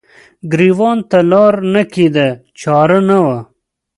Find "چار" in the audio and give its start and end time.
2.59-2.89